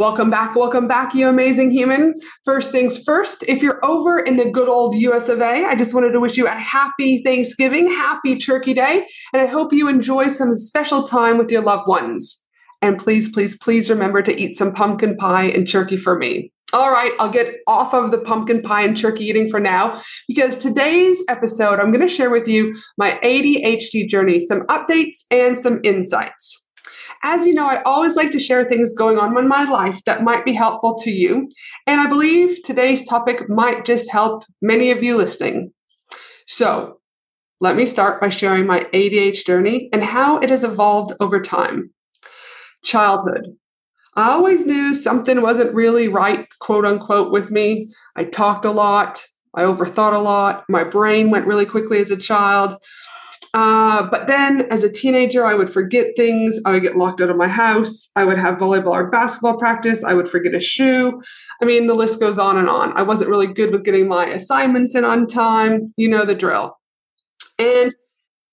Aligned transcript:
Welcome 0.00 0.30
back. 0.30 0.56
Welcome 0.56 0.88
back, 0.88 1.14
you 1.14 1.28
amazing 1.28 1.72
human. 1.72 2.14
First 2.46 2.72
things 2.72 3.04
first, 3.04 3.44
if 3.46 3.62
you're 3.62 3.84
over 3.84 4.18
in 4.18 4.38
the 4.38 4.50
good 4.50 4.66
old 4.66 4.94
US 4.94 5.28
of 5.28 5.42
A, 5.42 5.66
I 5.66 5.74
just 5.74 5.92
wanted 5.92 6.12
to 6.12 6.20
wish 6.20 6.38
you 6.38 6.46
a 6.46 6.52
happy 6.52 7.22
Thanksgiving, 7.22 7.86
happy 7.86 8.38
Turkey 8.38 8.72
Day, 8.72 9.06
and 9.34 9.42
I 9.42 9.44
hope 9.44 9.74
you 9.74 9.88
enjoy 9.88 10.28
some 10.28 10.54
special 10.54 11.02
time 11.02 11.36
with 11.36 11.50
your 11.50 11.60
loved 11.60 11.86
ones. 11.86 12.46
And 12.80 12.98
please, 12.98 13.30
please, 13.30 13.58
please 13.58 13.90
remember 13.90 14.22
to 14.22 14.40
eat 14.40 14.56
some 14.56 14.72
pumpkin 14.72 15.18
pie 15.18 15.48
and 15.48 15.68
turkey 15.68 15.98
for 15.98 16.16
me. 16.16 16.50
All 16.72 16.90
right, 16.90 17.12
I'll 17.20 17.28
get 17.28 17.56
off 17.66 17.92
of 17.92 18.10
the 18.10 18.20
pumpkin 18.20 18.62
pie 18.62 18.84
and 18.84 18.96
turkey 18.96 19.26
eating 19.26 19.50
for 19.50 19.60
now 19.60 20.00
because 20.26 20.56
today's 20.56 21.22
episode, 21.28 21.78
I'm 21.78 21.92
going 21.92 22.08
to 22.08 22.08
share 22.08 22.30
with 22.30 22.48
you 22.48 22.74
my 22.96 23.20
ADHD 23.22 24.08
journey, 24.08 24.40
some 24.40 24.62
updates 24.62 25.24
and 25.30 25.58
some 25.58 25.78
insights. 25.84 26.69
As 27.22 27.46
you 27.46 27.52
know, 27.52 27.66
I 27.66 27.82
always 27.82 28.16
like 28.16 28.30
to 28.30 28.38
share 28.38 28.64
things 28.64 28.94
going 28.94 29.18
on 29.18 29.36
in 29.36 29.48
my 29.48 29.64
life 29.64 30.02
that 30.04 30.22
might 30.22 30.44
be 30.44 30.54
helpful 30.54 30.96
to 31.02 31.10
you. 31.10 31.50
And 31.86 32.00
I 32.00 32.06
believe 32.06 32.62
today's 32.62 33.06
topic 33.06 33.48
might 33.48 33.84
just 33.84 34.10
help 34.10 34.44
many 34.62 34.90
of 34.90 35.02
you 35.02 35.16
listening. 35.16 35.72
So, 36.46 37.00
let 37.60 37.76
me 37.76 37.84
start 37.84 38.22
by 38.22 38.30
sharing 38.30 38.66
my 38.66 38.80
ADHD 38.94 39.44
journey 39.44 39.90
and 39.92 40.02
how 40.02 40.38
it 40.38 40.48
has 40.48 40.64
evolved 40.64 41.12
over 41.20 41.40
time. 41.40 41.90
Childhood. 42.82 43.56
I 44.16 44.30
always 44.30 44.64
knew 44.64 44.94
something 44.94 45.42
wasn't 45.42 45.74
really 45.74 46.08
right, 46.08 46.48
quote 46.58 46.86
unquote, 46.86 47.30
with 47.30 47.50
me. 47.50 47.92
I 48.16 48.24
talked 48.24 48.64
a 48.64 48.70
lot. 48.70 49.24
I 49.54 49.62
overthought 49.62 50.14
a 50.14 50.18
lot. 50.18 50.64
My 50.68 50.84
brain 50.84 51.30
went 51.30 51.46
really 51.46 51.66
quickly 51.66 51.98
as 51.98 52.10
a 52.10 52.16
child. 52.16 52.74
Uh, 53.52 54.06
but 54.08 54.26
then 54.28 54.62
as 54.70 54.84
a 54.84 54.90
teenager, 54.90 55.44
I 55.44 55.54
would 55.54 55.70
forget 55.70 56.08
things. 56.16 56.58
I 56.64 56.72
would 56.72 56.82
get 56.82 56.96
locked 56.96 57.20
out 57.20 57.30
of 57.30 57.36
my 57.36 57.48
house. 57.48 58.10
I 58.14 58.24
would 58.24 58.38
have 58.38 58.58
volleyball 58.58 58.92
or 58.92 59.10
basketball 59.10 59.58
practice. 59.58 60.04
I 60.04 60.14
would 60.14 60.28
forget 60.28 60.54
a 60.54 60.60
shoe. 60.60 61.20
I 61.60 61.64
mean, 61.64 61.86
the 61.86 61.94
list 61.94 62.20
goes 62.20 62.38
on 62.38 62.56
and 62.56 62.68
on. 62.68 62.96
I 62.96 63.02
wasn't 63.02 63.30
really 63.30 63.48
good 63.48 63.72
with 63.72 63.84
getting 63.84 64.08
my 64.08 64.26
assignments 64.26 64.94
in 64.94 65.04
on 65.04 65.26
time. 65.26 65.86
You 65.96 66.08
know 66.08 66.24
the 66.24 66.34
drill. 66.34 66.78
And 67.58 67.90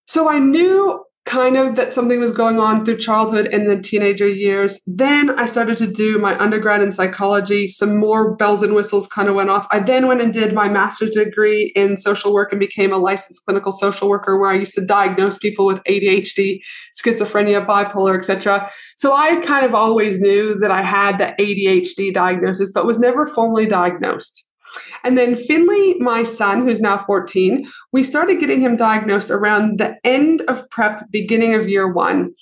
so 0.07 0.29
I 0.29 0.39
knew 0.39 1.03
kind 1.27 1.57
of 1.57 1.75
that 1.75 1.91
something 1.91 2.19
was 2.19 2.31
going 2.31 2.57
on 2.57 2.85
through 2.85 2.97
childhood 2.97 3.47
and 3.47 3.69
the 3.69 3.79
teenager 3.79 4.27
years. 4.27 4.81
Then 4.87 5.29
I 5.37 5.45
started 5.45 5.77
to 5.77 5.87
do 5.87 6.17
my 6.17 6.39
undergrad 6.39 6.81
in 6.81 6.91
psychology. 6.91 7.67
Some 7.67 7.97
more 7.97 8.35
bells 8.35 8.63
and 8.63 8.73
whistles 8.73 9.07
kind 9.07 9.27
of 9.27 9.35
went 9.35 9.49
off. 9.49 9.67
I 9.69 9.79
then 9.79 10.07
went 10.07 10.21
and 10.21 10.31
did 10.31 10.53
my 10.53 10.69
master's 10.69 11.11
degree 11.11 11.73
in 11.75 11.97
social 11.97 12.33
work 12.33 12.51
and 12.51 12.59
became 12.59 12.93
a 12.93 12.97
licensed 12.97 13.43
clinical 13.45 13.73
social 13.73 14.07
worker 14.07 14.39
where 14.39 14.51
I 14.51 14.55
used 14.55 14.73
to 14.75 14.85
diagnose 14.85 15.37
people 15.37 15.65
with 15.65 15.83
ADHD, 15.83 16.61
schizophrenia, 16.99 17.65
bipolar, 17.65 18.17
etc. 18.17 18.71
So 18.95 19.13
I 19.13 19.41
kind 19.41 19.65
of 19.65 19.75
always 19.75 20.19
knew 20.19 20.55
that 20.59 20.71
I 20.71 20.81
had 20.81 21.17
the 21.17 21.35
ADHD 21.39 22.13
diagnosis 22.13 22.71
but 22.71 22.85
was 22.85 22.99
never 22.99 23.25
formally 23.25 23.67
diagnosed. 23.67 24.49
And 25.03 25.17
then 25.17 25.35
Finley, 25.35 25.95
my 25.99 26.23
son, 26.23 26.63
who's 26.63 26.81
now 26.81 26.97
14, 26.97 27.67
we 27.91 28.03
started 28.03 28.39
getting 28.39 28.61
him 28.61 28.75
diagnosed 28.75 29.31
around 29.31 29.79
the 29.79 29.97
end 30.03 30.41
of 30.47 30.69
prep, 30.69 31.09
beginning 31.11 31.53
of 31.53 31.69
year 31.69 31.91
one. 31.91 32.33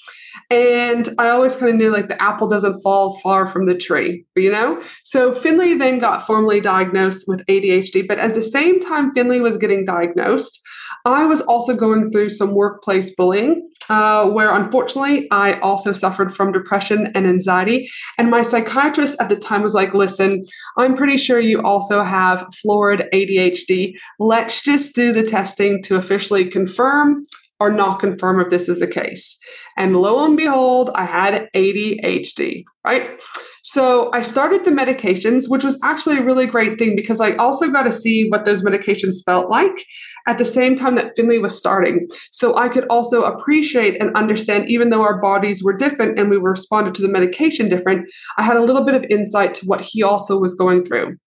And 0.51 1.09
I 1.17 1.29
always 1.29 1.55
kind 1.55 1.71
of 1.71 1.77
knew 1.77 1.91
like 1.91 2.07
the 2.07 2.21
apple 2.21 2.47
doesn't 2.47 2.81
fall 2.81 3.19
far 3.21 3.47
from 3.47 3.65
the 3.65 3.77
tree, 3.77 4.25
you 4.35 4.51
know? 4.51 4.81
So 5.03 5.33
Finley 5.33 5.75
then 5.75 5.99
got 5.99 6.25
formally 6.25 6.61
diagnosed 6.61 7.25
with 7.27 7.45
ADHD. 7.47 8.07
But 8.07 8.19
at 8.19 8.33
the 8.33 8.41
same 8.41 8.79
time 8.79 9.13
Finley 9.13 9.41
was 9.41 9.57
getting 9.57 9.85
diagnosed, 9.85 10.61
I 11.05 11.25
was 11.25 11.41
also 11.41 11.75
going 11.75 12.11
through 12.11 12.29
some 12.29 12.55
workplace 12.55 13.13
bullying, 13.13 13.69
uh, 13.89 14.27
where 14.29 14.53
unfortunately 14.53 15.27
I 15.31 15.53
also 15.59 15.91
suffered 15.91 16.33
from 16.33 16.51
depression 16.51 17.11
and 17.15 17.27
anxiety. 17.27 17.89
And 18.17 18.29
my 18.29 18.41
psychiatrist 18.41 19.19
at 19.21 19.29
the 19.29 19.35
time 19.35 19.61
was 19.61 19.73
like, 19.73 19.93
listen, 19.93 20.41
I'm 20.77 20.95
pretty 20.95 21.17
sure 21.17 21.39
you 21.39 21.61
also 21.61 22.03
have 22.03 22.47
florid 22.61 23.07
ADHD. 23.13 23.97
Let's 24.19 24.61
just 24.61 24.95
do 24.95 25.11
the 25.11 25.23
testing 25.23 25.81
to 25.83 25.95
officially 25.95 26.45
confirm 26.45 27.23
or 27.59 27.71
not 27.71 27.99
confirm 27.99 28.39
if 28.39 28.49
this 28.49 28.67
is 28.67 28.79
the 28.79 28.87
case. 28.87 29.37
And 29.77 29.95
lo 29.95 30.25
and 30.25 30.35
behold, 30.35 30.91
I 30.95 31.05
had 31.05 31.49
ADHD, 31.53 32.63
right? 32.85 33.21
So 33.63 34.11
I 34.13 34.21
started 34.21 34.63
the 34.63 34.71
medications, 34.71 35.49
which 35.49 35.63
was 35.63 35.79
actually 35.83 36.17
a 36.17 36.23
really 36.23 36.45
great 36.45 36.77
thing 36.77 36.95
because 36.95 37.19
I 37.19 37.35
also 37.37 37.71
got 37.71 37.83
to 37.83 37.91
see 37.91 38.29
what 38.29 38.45
those 38.45 38.63
medications 38.63 39.23
felt 39.25 39.49
like 39.49 39.85
at 40.27 40.37
the 40.37 40.45
same 40.45 40.75
time 40.75 40.95
that 40.95 41.15
Finley 41.15 41.39
was 41.39 41.57
starting. 41.57 42.07
So 42.31 42.57
I 42.57 42.69
could 42.69 42.85
also 42.89 43.23
appreciate 43.23 44.01
and 44.01 44.15
understand, 44.15 44.69
even 44.69 44.89
though 44.89 45.03
our 45.03 45.19
bodies 45.21 45.63
were 45.63 45.75
different 45.75 46.19
and 46.19 46.29
we 46.29 46.37
responded 46.37 46.93
to 46.95 47.01
the 47.01 47.07
medication 47.07 47.69
different, 47.69 48.09
I 48.37 48.43
had 48.43 48.57
a 48.57 48.63
little 48.63 48.83
bit 48.83 48.95
of 48.95 49.05
insight 49.05 49.53
to 49.55 49.65
what 49.65 49.81
he 49.81 50.03
also 50.03 50.39
was 50.39 50.55
going 50.55 50.83
through. 50.83 51.17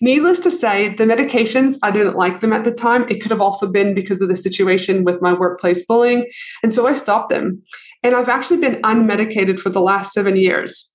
Needless 0.00 0.40
to 0.40 0.50
say, 0.50 0.88
the 0.88 1.04
medications, 1.04 1.78
I 1.82 1.90
didn't 1.90 2.16
like 2.16 2.40
them 2.40 2.52
at 2.52 2.64
the 2.64 2.72
time. 2.72 3.06
It 3.08 3.20
could 3.20 3.30
have 3.30 3.40
also 3.40 3.70
been 3.70 3.94
because 3.94 4.20
of 4.20 4.28
the 4.28 4.36
situation 4.36 5.04
with 5.04 5.22
my 5.22 5.32
workplace 5.32 5.84
bullying. 5.84 6.30
And 6.62 6.72
so 6.72 6.86
I 6.86 6.92
stopped 6.92 7.28
them. 7.28 7.62
And 8.02 8.14
I've 8.14 8.28
actually 8.28 8.60
been 8.60 8.82
unmedicated 8.82 9.60
for 9.60 9.70
the 9.70 9.80
last 9.80 10.12
seven 10.12 10.36
years. 10.36 10.90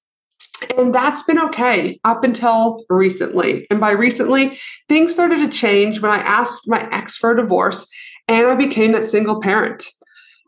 And 0.77 0.93
that's 0.93 1.23
been 1.23 1.39
okay 1.39 1.99
up 2.03 2.23
until 2.23 2.83
recently. 2.89 3.65
And 3.71 3.79
by 3.79 3.91
recently, 3.91 4.59
things 4.89 5.11
started 5.11 5.37
to 5.39 5.49
change 5.49 6.01
when 6.01 6.11
I 6.11 6.17
asked 6.17 6.63
my 6.67 6.87
ex 6.91 7.17
for 7.17 7.31
a 7.31 7.35
divorce 7.35 7.89
and 8.27 8.45
I 8.45 8.55
became 8.55 8.91
that 8.91 9.05
single 9.05 9.41
parent 9.41 9.89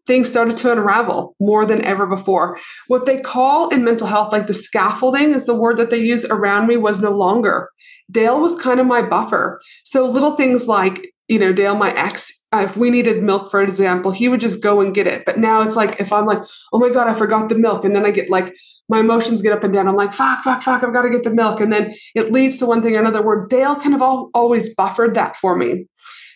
things 0.08 0.30
started 0.30 0.58
to 0.58 0.72
unravel 0.72 1.36
more 1.40 1.66
than 1.66 1.84
ever 1.86 2.08
before. 2.08 2.58
What 2.88 3.06
they 3.06 3.20
call 3.20 3.70
in 3.70 3.84
mental 3.84 4.08
health, 4.08 4.32
like 4.32 4.48
the 4.48 4.54
scaffolding 4.54 5.34
is 5.34 5.46
the 5.46 5.56
word 5.56 5.78
that 5.78 5.90
they 5.90 6.00
use 6.00 6.26
around 6.26 6.68
me, 6.68 6.78
was 6.78 7.02
no 7.02 7.12
longer. 7.12 7.70
Dale 8.10 8.40
was 8.40 8.60
kind 8.60 8.80
of 8.80 8.88
my 8.88 9.02
buffer. 9.02 9.60
So 9.86 10.06
little 10.06 10.36
things 10.36 10.68
like, 10.68 11.14
you 11.28 11.40
know, 11.40 11.54
Dale, 11.54 11.76
my 11.76 11.92
ex, 11.96 12.46
uh, 12.54 12.64
if 12.66 12.76
we 12.76 12.90
needed 12.90 13.24
milk, 13.24 13.50
for 13.50 13.62
example, 13.62 14.12
he 14.12 14.28
would 14.28 14.42
just 14.42 14.62
go 14.62 14.82
and 14.82 14.94
get 14.94 15.08
it. 15.08 15.24
But 15.26 15.38
now 15.38 15.62
it's 15.62 15.78
like, 15.78 16.02
if 16.02 16.12
I'm 16.12 16.26
like, 16.26 16.40
oh 16.74 16.80
my 16.80 16.90
God, 16.90 17.08
I 17.08 17.14
forgot 17.14 17.48
the 17.48 17.58
milk. 17.58 17.86
And 17.86 17.96
then 17.96 18.06
I 18.06 18.12
get 18.12 18.30
like, 18.30 18.54
my 18.90 19.00
emotions 19.00 19.42
get 19.42 19.54
up 19.54 19.64
and 19.64 19.74
down. 19.74 19.88
I'm 19.88 19.96
like, 19.96 20.14
fuck, 20.14 20.44
fuck, 20.44 20.62
fuck, 20.62 20.84
I've 20.84 20.92
got 20.92 21.04
to 21.04 21.10
get 21.10 21.24
the 21.24 21.34
milk. 21.34 21.62
And 21.62 21.72
then 21.72 21.96
it 22.14 22.34
leads 22.34 22.60
to 22.60 22.66
one 22.66 22.82
thing 22.82 22.98
or 22.98 23.00
another 23.00 23.22
where 23.22 23.48
Dale 23.48 23.78
kind 23.78 23.96
of 23.96 24.02
all, 24.02 24.30
always 24.34 24.76
buffered 24.76 25.14
that 25.14 25.38
for 25.38 25.56
me. 25.56 25.86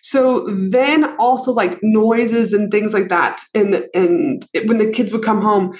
So 0.05 0.45
then 0.47 1.15
also 1.17 1.51
like 1.51 1.79
noises 1.81 2.53
and 2.53 2.69
things 2.69 2.93
like 2.93 3.09
that. 3.09 3.41
And 3.55 3.87
and 3.95 4.45
it, 4.53 4.67
when 4.67 4.77
the 4.77 4.91
kids 4.91 5.11
would 5.11 5.23
come 5.23 5.41
home, 5.41 5.75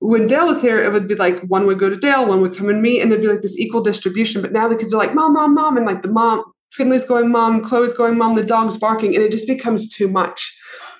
when 0.00 0.26
Dale 0.26 0.46
was 0.46 0.60
here, 0.60 0.84
it 0.84 0.92
would 0.92 1.08
be 1.08 1.14
like 1.14 1.40
one 1.44 1.66
would 1.66 1.78
go 1.78 1.88
to 1.88 1.96
Dale, 1.96 2.28
one 2.28 2.42
would 2.42 2.54
come 2.54 2.68
in 2.68 2.82
me, 2.82 3.00
and 3.00 3.10
there'd 3.10 3.22
be 3.22 3.28
like 3.28 3.40
this 3.40 3.58
equal 3.58 3.80
distribution. 3.80 4.42
But 4.42 4.52
now 4.52 4.68
the 4.68 4.76
kids 4.76 4.92
are 4.92 4.98
like, 4.98 5.14
mom, 5.14 5.32
mom, 5.32 5.54
mom, 5.54 5.78
and 5.78 5.86
like 5.86 6.02
the 6.02 6.12
mom, 6.12 6.44
Finley's 6.72 7.06
going, 7.06 7.32
mom, 7.32 7.62
Chloe's 7.62 7.94
going, 7.94 8.18
mom, 8.18 8.34
the 8.34 8.44
dog's 8.44 8.76
barking, 8.76 9.14
and 9.14 9.24
it 9.24 9.32
just 9.32 9.48
becomes 9.48 9.88
too 9.88 10.08
much. 10.08 10.54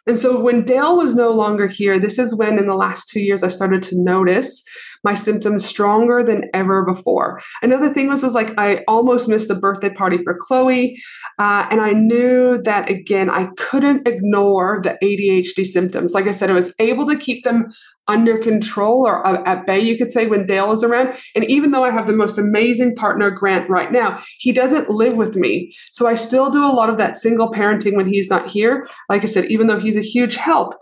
And 0.07 0.19
so 0.19 0.41
when 0.41 0.65
Dale 0.65 0.97
was 0.97 1.15
no 1.15 1.33
longer 1.33 1.67
here, 1.67 1.99
this 1.99 2.19
is 2.19 2.35
when 2.35 2.59
in 2.59 2.67
the 2.67 2.77
last 2.77 3.09
two 3.09 3.21
years 3.21 3.43
I 3.43 3.49
started 3.49 3.83
to 3.85 4.03
notice 4.03 4.63
my 5.05 5.15
symptoms 5.15 5.65
stronger 5.65 6.23
than 6.23 6.51
ever 6.55 6.85
before. 6.85 7.41
Another 7.63 7.93
thing 7.93 8.09
was, 8.09 8.23
was 8.23 8.35
like 8.35 8.53
I 8.59 8.83
almost 8.89 9.29
missed 9.29 9.51
a 9.51 9.55
birthday 9.55 9.91
party 9.91 10.19
for 10.25 10.37
Chloe. 10.39 11.01
Uh, 11.39 11.67
and 11.71 11.81
I 11.81 11.93
knew 11.93 12.61
that 12.63 12.89
again, 12.89 13.31
I 13.31 13.51
couldn't 13.57 14.07
ignore 14.09 14.81
the 14.83 14.99
ADHD 15.03 15.65
symptoms. 15.65 16.15
Like 16.15 16.27
I 16.27 16.31
said, 16.31 16.51
I 16.51 16.55
was 16.55 16.75
able 16.79 17.07
to 17.09 17.17
keep 17.17 17.45
them 17.45 17.71
under 18.07 18.39
control 18.39 19.07
or 19.07 19.27
uh, 19.27 19.43
at 19.47 19.67
bay, 19.67 19.81
you 19.81 19.97
could 19.97 20.11
say, 20.11 20.27
when 20.27 20.47
Dale 20.47 20.69
was 20.69 20.83
around. 20.83 21.17
And 21.35 21.45
even 21.45 21.71
though 21.71 21.85
I 21.85 21.91
have 21.91 22.07
the 22.07 22.13
most 22.13 22.39
amazing 22.39 22.97
partner, 22.97 23.31
Grant, 23.31 23.69
right 23.69 23.91
now, 23.91 24.21
he 24.39 24.53
doesn't 24.53 24.91
live 24.91 25.17
with 25.17 25.37
me. 25.37 25.75
So 25.91 26.07
I 26.07 26.15
still 26.15 26.51
do 26.51 26.65
a 26.65 26.73
lot 26.73 26.91
of 26.91 26.99
that 26.99 27.17
single 27.17 27.51
parenting 27.51 27.97
when 27.97 28.07
he's 28.07 28.29
not 28.29 28.49
here. 28.49 28.85
Like 29.09 29.23
I 29.23 29.27
said, 29.27 29.47
even 29.47 29.67
though 29.67 29.81
he's 29.81 29.97
a 29.97 30.03
huge 30.03 30.37
help, 30.37 30.75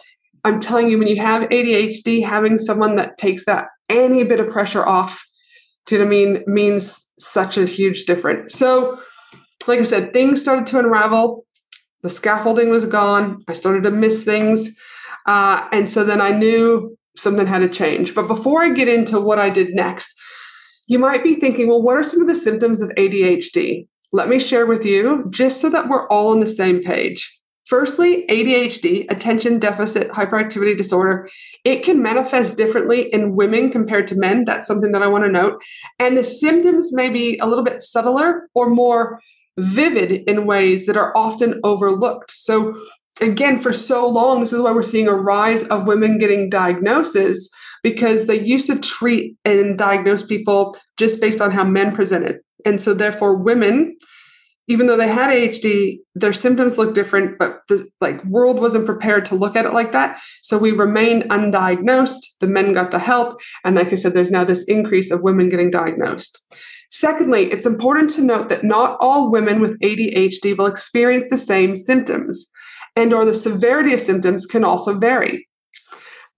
I'm 0.44 0.60
telling 0.60 0.90
you, 0.90 0.98
when 0.98 1.08
you 1.08 1.20
have 1.20 1.48
ADHD, 1.48 2.24
having 2.24 2.58
someone 2.58 2.96
that 2.96 3.16
takes 3.16 3.44
that 3.44 3.68
any 3.88 4.24
bit 4.24 4.40
of 4.40 4.48
pressure 4.48 4.84
off, 4.84 5.24
do 5.86 5.96
you 5.96 6.00
know 6.00 6.06
what 6.06 6.14
I 6.14 6.16
mean, 6.16 6.44
means 6.46 7.10
such 7.18 7.56
a 7.56 7.66
huge 7.66 8.04
difference. 8.04 8.54
So, 8.54 9.00
like 9.66 9.78
I 9.78 9.82
said, 9.82 10.12
things 10.12 10.40
started 10.40 10.66
to 10.66 10.80
unravel. 10.80 11.44
The 12.02 12.10
scaffolding 12.10 12.70
was 12.70 12.84
gone. 12.84 13.44
I 13.48 13.52
started 13.52 13.84
to 13.84 13.90
miss 13.92 14.24
things. 14.24 14.76
Uh, 15.26 15.68
and 15.72 15.88
so 15.88 16.02
then 16.02 16.20
I 16.20 16.30
knew 16.30 16.96
something 17.16 17.46
had 17.46 17.60
to 17.60 17.68
change. 17.68 18.14
But 18.14 18.26
before 18.26 18.62
I 18.64 18.70
get 18.70 18.88
into 18.88 19.20
what 19.20 19.38
I 19.38 19.50
did 19.50 19.74
next, 19.74 20.12
you 20.88 20.98
might 20.98 21.22
be 21.22 21.34
thinking, 21.34 21.68
well, 21.68 21.82
what 21.82 21.96
are 21.96 22.02
some 22.02 22.20
of 22.20 22.26
the 22.26 22.34
symptoms 22.34 22.82
of 22.82 22.90
ADHD? 22.98 23.86
Let 24.12 24.28
me 24.28 24.38
share 24.38 24.66
with 24.66 24.84
you 24.84 25.26
just 25.30 25.60
so 25.60 25.70
that 25.70 25.88
we're 25.88 26.08
all 26.08 26.32
on 26.32 26.40
the 26.40 26.46
same 26.46 26.82
page. 26.82 27.40
Firstly, 27.66 28.26
ADHD, 28.26 29.10
attention 29.10 29.58
deficit 29.58 30.10
hyperactivity 30.10 30.76
disorder, 30.76 31.28
it 31.64 31.84
can 31.84 32.02
manifest 32.02 32.56
differently 32.56 33.12
in 33.12 33.36
women 33.36 33.70
compared 33.70 34.08
to 34.08 34.18
men. 34.18 34.44
That's 34.44 34.66
something 34.66 34.92
that 34.92 35.02
I 35.02 35.06
want 35.06 35.24
to 35.24 35.30
note. 35.30 35.62
And 35.98 36.16
the 36.16 36.24
symptoms 36.24 36.92
may 36.92 37.08
be 37.08 37.38
a 37.38 37.46
little 37.46 37.64
bit 37.64 37.80
subtler 37.80 38.48
or 38.54 38.68
more 38.68 39.20
vivid 39.58 40.22
in 40.26 40.46
ways 40.46 40.86
that 40.86 40.96
are 40.96 41.16
often 41.16 41.60
overlooked. 41.62 42.30
So, 42.30 42.74
again, 43.20 43.58
for 43.58 43.72
so 43.72 44.08
long, 44.08 44.40
this 44.40 44.52
is 44.52 44.62
why 44.62 44.72
we're 44.72 44.82
seeing 44.82 45.08
a 45.08 45.14
rise 45.14 45.62
of 45.68 45.86
women 45.86 46.18
getting 46.18 46.50
diagnoses 46.50 47.50
because 47.82 48.26
they 48.26 48.40
used 48.40 48.66
to 48.68 48.80
treat 48.80 49.36
and 49.44 49.78
diagnose 49.78 50.24
people 50.24 50.76
just 50.96 51.20
based 51.20 51.40
on 51.40 51.50
how 51.50 51.64
men 51.64 51.94
presented. 51.94 52.38
And 52.64 52.80
so, 52.80 52.94
therefore, 52.94 53.36
women, 53.36 53.96
even 54.72 54.86
though 54.86 54.96
they 54.96 55.06
had 55.06 55.28
ADHD, 55.28 55.98
their 56.14 56.32
symptoms 56.32 56.78
looked 56.78 56.94
different, 56.94 57.38
but 57.38 57.60
the 57.68 57.86
like 58.00 58.24
world 58.24 58.58
wasn't 58.58 58.86
prepared 58.86 59.26
to 59.26 59.34
look 59.34 59.54
at 59.54 59.66
it 59.66 59.74
like 59.74 59.92
that. 59.92 60.18
So 60.42 60.56
we 60.56 60.72
remained 60.72 61.24
undiagnosed. 61.24 62.38
The 62.40 62.46
men 62.46 62.72
got 62.72 62.90
the 62.90 62.98
help, 62.98 63.38
and 63.64 63.76
like 63.76 63.92
I 63.92 63.96
said, 63.96 64.14
there's 64.14 64.30
now 64.30 64.44
this 64.44 64.64
increase 64.64 65.10
of 65.10 65.22
women 65.22 65.50
getting 65.50 65.70
diagnosed. 65.70 66.38
Secondly, 66.90 67.52
it's 67.52 67.66
important 67.66 68.08
to 68.10 68.22
note 68.22 68.48
that 68.48 68.64
not 68.64 68.96
all 68.98 69.30
women 69.30 69.60
with 69.60 69.78
ADHD 69.80 70.56
will 70.56 70.66
experience 70.66 71.28
the 71.28 71.36
same 71.36 71.76
symptoms 71.76 72.50
and 72.96 73.12
or 73.12 73.26
the 73.26 73.34
severity 73.34 73.92
of 73.92 74.00
symptoms 74.00 74.46
can 74.46 74.64
also 74.64 74.98
vary. 74.98 75.48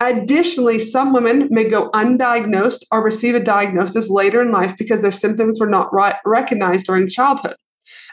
Additionally, 0.01 0.81
some 0.81 1.13
women 1.13 1.47
may 1.53 1.69
go 1.69 1.89
undiagnosed 1.93 2.81
or 2.91 3.05
receive 3.05 3.37
a 3.37 3.41
diagnosis 3.41 4.11
later 4.11 4.43
in 4.43 4.51
life 4.51 4.77
because 4.77 5.03
their 5.03 5.13
symptoms 5.13 5.61
were 5.61 5.71
not 5.71 5.93
right, 5.93 6.17
recognized 6.27 6.87
during 6.87 7.09
childhood. 7.09 7.57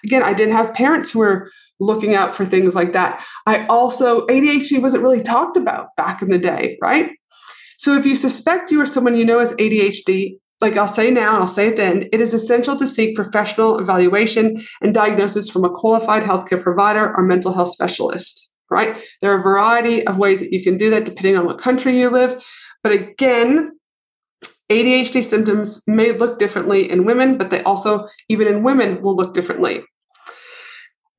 Again, 0.04 0.24
I 0.24 0.34
didn't 0.34 0.56
have 0.56 0.74
parents 0.74 1.12
who 1.12 1.20
were 1.20 1.50
looking 1.80 2.16
out 2.16 2.36
for 2.36 2.46
things 2.46 2.76
like 2.76 2.94
that. 2.94 3.26
I 3.46 3.66
also, 3.68 4.26
ADHD 4.28 4.82
wasn't 4.82 5.04
really 5.04 5.22
talked 5.22 5.58
about 5.58 5.88
back 5.98 6.22
in 6.22 6.30
the 6.30 6.38
day, 6.38 6.78
right? 6.82 7.12
So 7.78 7.98
if 7.98 8.06
you 8.06 8.16
suspect 8.16 8.72
you 8.72 8.80
or 8.80 8.86
someone 8.86 9.16
you 9.16 9.26
know 9.26 9.40
has 9.40 9.54
ADHD, 9.54 10.38
like 10.62 10.78
I'll 10.78 10.88
say 10.88 11.10
now 11.10 11.34
and 11.34 11.38
I'll 11.38 11.48
say 11.48 11.68
it 11.68 11.78
then, 11.78 12.08
it 12.14 12.22
is 12.22 12.34
essential 12.34 12.76
to 12.76 12.86
seek 12.86 13.16
professional 13.16 13.80
evaluation 13.80 14.62
and 14.82 14.94
diagnosis 14.94 15.50
from 15.50 15.66
a 15.66 15.70
qualified 15.70 16.22
healthcare 16.22 16.62
provider 16.62 17.14
or 17.18 17.24
mental 17.24 17.52
health 17.52 17.70
specialist, 17.70 18.54
right? 18.70 18.96
There 19.22 19.32
are 19.34 19.40
a 19.40 19.42
variety 19.42 20.06
of 20.06 20.20
ways 20.20 20.40
that 20.40 20.52
you 20.52 20.64
can 20.64 20.78
do 20.78 20.92
that 20.92 21.06
depending 21.06 21.36
on 21.36 21.46
what 21.46 21.60
country 21.60 22.00
you 22.00 22.12
live. 22.12 22.46
But 22.84 22.92
again, 22.92 23.72
ADHD 24.72 25.24
symptoms 25.24 25.84
may 25.86 26.14
look 26.14 26.40
differently 26.40 26.90
in 26.90 27.06
women, 27.06 27.38
but 27.38 27.50
they 27.50 27.62
also, 27.64 28.08
even 28.30 28.48
in 28.48 28.64
women, 28.64 29.02
will 29.02 29.16
look 29.16 29.34
differently. 29.34 29.84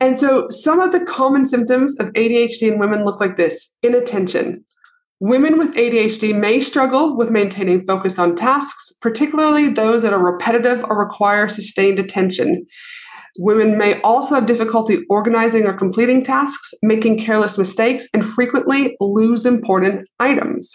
And 0.00 0.19
so 0.19 0.49
some 0.49 0.81
of 0.81 0.90
the 0.90 1.04
common 1.04 1.44
symptoms 1.44 1.99
of 2.00 2.08
ADHD 2.14 2.72
in 2.72 2.78
women 2.78 3.04
look 3.04 3.20
like 3.20 3.37
this 3.37 3.76
inattention, 3.82 4.64
Women 5.25 5.56
with 5.56 5.76
ADHD 5.76 6.37
may 6.37 6.58
struggle 6.58 7.16
with 7.16 7.31
maintaining 7.31 7.87
focus 7.87 8.19
on 8.19 8.34
tasks, 8.34 8.90
particularly 9.00 9.69
those 9.69 10.02
that 10.02 10.12
are 10.12 10.32
repetitive 10.32 10.82
or 10.82 10.99
require 10.99 11.49
sustained 11.49 12.00
attention. 12.00 12.66
Women 13.38 13.78
may 13.78 14.00
also 14.00 14.34
have 14.34 14.46
difficulty 14.46 14.99
organizing 15.08 15.64
or 15.64 15.75
completing 15.75 16.25
tasks, 16.25 16.75
making 16.82 17.20
careless 17.20 17.56
mistakes, 17.56 18.08
and 18.12 18.26
frequently 18.26 18.96
lose 18.99 19.46
important 19.46 20.08
items. 20.19 20.75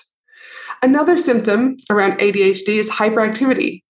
Another 0.81 1.18
symptom 1.18 1.77
around 1.89 2.19
ADHD 2.19 2.69
is 2.69 2.89
hyperactivity. 2.89 3.83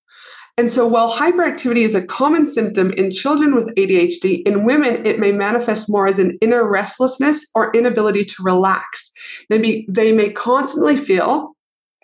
And 0.59 0.71
so, 0.71 0.87
while 0.87 1.11
hyperactivity 1.11 1.83
is 1.83 1.93
a 1.93 2.05
common 2.05 2.47
symptom 2.47 2.91
in 2.93 3.11
children 3.11 3.53
with 3.53 3.75
ADHD, 3.75 4.41
in 4.47 4.65
women, 4.65 5.05
it 5.05 5.19
may 5.19 5.31
manifest 5.31 5.87
more 5.87 6.07
as 6.07 6.17
an 6.17 6.35
inner 6.41 6.67
restlessness 6.67 7.47
or 7.53 7.71
inability 7.73 8.25
to 8.25 8.43
relax. 8.43 9.11
Maybe 9.51 9.85
they 9.87 10.11
may 10.11 10.31
constantly 10.31 10.97
feel, 10.97 11.55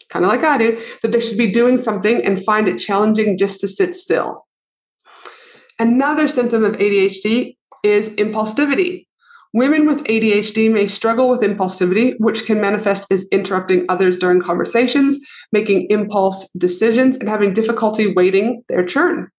kind 0.10 0.24
of 0.24 0.30
like 0.30 0.44
I 0.44 0.60
do, 0.60 0.80
that 1.02 1.12
they 1.12 1.20
should 1.20 1.38
be 1.38 1.50
doing 1.50 1.78
something 1.78 2.24
and 2.24 2.46
find 2.46 2.68
it 2.68 2.78
challenging 2.78 3.40
just 3.40 3.60
to 3.62 3.68
sit 3.68 3.96
still. 3.96 4.46
Another 5.80 6.28
symptom 6.28 6.64
of 6.64 6.76
ADHD 6.76 7.58
is 7.84 8.10
impulsivity. 8.18 9.08
Women 9.54 9.86
with 9.86 10.04
ADHD 10.06 10.72
may 10.72 10.88
struggle 10.88 11.30
with 11.30 11.42
impulsivity, 11.42 12.16
which 12.18 12.46
can 12.46 12.60
manifest 12.60 13.12
as 13.12 13.28
interrupting 13.32 13.86
others 13.88 14.18
during 14.18 14.42
conversations, 14.42 15.20
making 15.52 15.88
impulse 15.92 16.52
decisions, 16.54 17.18
and 17.18 17.30
having 17.30 17.54
difficulty 17.54 18.12
waiting 18.12 18.64
their 18.68 18.84
turn. 18.84 19.30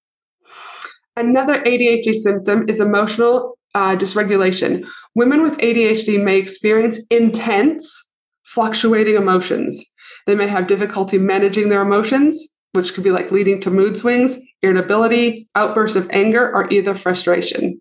Another 1.17 1.61
ADHD 1.63 2.13
symptom 2.13 2.65
is 2.69 2.79
emotional 2.79 3.59
uh, 3.75 3.97
dysregulation. 3.97 4.87
Women 5.17 5.43
with 5.43 5.59
ADHD 5.59 6.23
may 6.23 6.39
experience 6.39 7.05
intense, 7.11 8.13
fluctuating 8.45 9.17
emotions. 9.17 9.85
They 10.27 10.37
may 10.37 10.47
have 10.47 10.69
difficulty 10.69 11.19
managing 11.19 11.71
their 11.71 11.83
emotions, 11.83 12.57
which 12.73 12.95
could 12.95 13.05
be 13.05 13.11
like 13.11 13.33
leading 13.33 13.61
to 13.61 13.71
mood 13.71 13.97
swings, 13.97 14.39
irritability, 14.63 15.49
outbursts 15.57 15.97
of 15.97 16.09
anger, 16.11 16.53
or 16.55 16.73
either 16.73 16.95
frustration. 16.95 17.81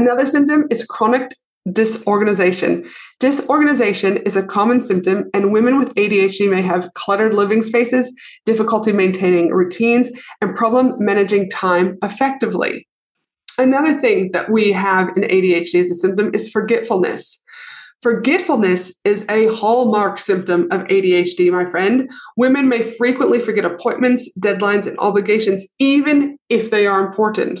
Another 0.00 0.24
symptom 0.24 0.64
is 0.70 0.82
chronic 0.82 1.30
disorganization. 1.70 2.86
Disorganization 3.18 4.16
is 4.24 4.34
a 4.34 4.46
common 4.46 4.80
symptom, 4.80 5.26
and 5.34 5.52
women 5.52 5.78
with 5.78 5.94
ADHD 5.94 6.48
may 6.48 6.62
have 6.62 6.94
cluttered 6.94 7.34
living 7.34 7.60
spaces, 7.60 8.10
difficulty 8.46 8.92
maintaining 8.92 9.50
routines, 9.50 10.08
and 10.40 10.56
problem 10.56 10.94
managing 10.98 11.50
time 11.50 11.98
effectively. 12.02 12.88
Another 13.58 14.00
thing 14.00 14.30
that 14.32 14.50
we 14.50 14.72
have 14.72 15.08
in 15.18 15.24
ADHD 15.24 15.80
as 15.80 15.90
a 15.90 15.94
symptom 15.94 16.34
is 16.34 16.48
forgetfulness. 16.48 17.44
Forgetfulness 18.00 18.98
is 19.04 19.26
a 19.28 19.54
hallmark 19.54 20.18
symptom 20.18 20.62
of 20.70 20.80
ADHD, 20.84 21.52
my 21.52 21.66
friend. 21.66 22.08
Women 22.38 22.70
may 22.70 22.80
frequently 22.80 23.38
forget 23.38 23.66
appointments, 23.66 24.34
deadlines, 24.38 24.86
and 24.86 24.98
obligations, 24.98 25.66
even 25.78 26.38
if 26.48 26.70
they 26.70 26.86
are 26.86 27.06
important. 27.06 27.60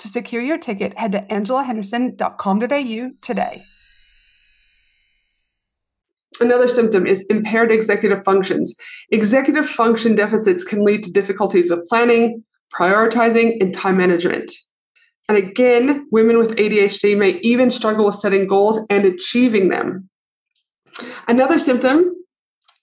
To 0.00 0.08
secure 0.08 0.42
your 0.42 0.58
ticket, 0.58 0.96
head 0.98 1.12
to 1.12 1.20
angelahenderson.com.au 1.22 3.10
today. 3.20 3.60
Another 6.40 6.68
symptom 6.68 7.06
is 7.06 7.26
impaired 7.28 7.72
executive 7.72 8.22
functions. 8.22 8.76
Executive 9.10 9.68
function 9.68 10.14
deficits 10.14 10.62
can 10.62 10.84
lead 10.84 11.02
to 11.02 11.10
difficulties 11.10 11.68
with 11.68 11.86
planning, 11.88 12.44
prioritizing, 12.72 13.60
and 13.60 13.74
time 13.74 13.96
management. 13.96 14.52
And 15.28 15.36
again, 15.36 16.06
women 16.12 16.38
with 16.38 16.56
ADHD 16.56 17.18
may 17.18 17.38
even 17.40 17.70
struggle 17.70 18.06
with 18.06 18.14
setting 18.14 18.46
goals 18.46 18.78
and 18.88 19.04
achieving 19.04 19.68
them. 19.68 20.08
Another 21.26 21.58
symptom 21.58 22.14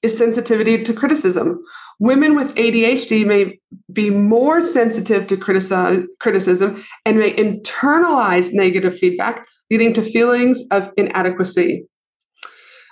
is 0.02 0.18
sensitivity 0.18 0.84
to 0.84 0.94
criticism. 0.94 1.64
Women 2.00 2.36
with 2.36 2.56
ADHD 2.56 3.26
may 3.26 3.60
be 3.96 4.12
more 4.12 4.62
sensitive 4.62 5.26
to 5.28 5.38
criticism 5.38 6.84
and 7.06 7.18
may 7.18 7.34
internalize 7.34 8.54
negative 8.54 8.96
feedback, 8.96 9.46
leading 9.72 9.94
to 9.94 10.02
feelings 10.02 10.64
of 10.70 10.92
inadequacy. 10.98 11.88